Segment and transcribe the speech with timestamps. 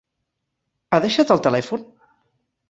[0.97, 1.85] Ha deixat el telèfon?